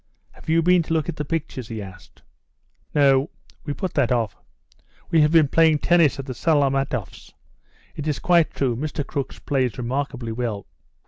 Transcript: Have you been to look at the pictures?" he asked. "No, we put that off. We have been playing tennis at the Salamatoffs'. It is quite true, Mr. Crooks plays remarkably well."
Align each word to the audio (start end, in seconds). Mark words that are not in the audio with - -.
Have 0.31 0.49
you 0.49 0.63
been 0.63 0.81
to 0.81 0.93
look 0.95 1.09
at 1.09 1.17
the 1.17 1.23
pictures?" 1.23 1.67
he 1.67 1.79
asked. 1.79 2.23
"No, 2.95 3.29
we 3.65 3.71
put 3.75 3.93
that 3.93 4.11
off. 4.11 4.35
We 5.11 5.21
have 5.21 5.31
been 5.31 5.47
playing 5.47 5.77
tennis 5.77 6.17
at 6.17 6.25
the 6.25 6.33
Salamatoffs'. 6.33 7.33
It 7.95 8.07
is 8.07 8.17
quite 8.17 8.49
true, 8.51 8.75
Mr. 8.75 9.05
Crooks 9.05 9.37
plays 9.37 9.77
remarkably 9.77 10.31
well." 10.31 10.65